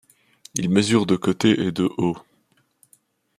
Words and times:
Il 0.55 0.71
mesure 0.71 1.05
de 1.05 1.15
côté 1.15 1.61
et 1.67 1.71
de 1.71 1.87
haut. 1.99 2.17